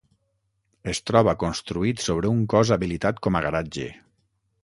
Es 0.93 1.01
troba 1.09 1.35
construït 1.43 2.01
sobre 2.07 2.33
un 2.37 2.41
cos 2.55 2.73
habilitat 2.77 3.23
com 3.27 3.37
a 3.37 3.43
garatge. 3.49 3.87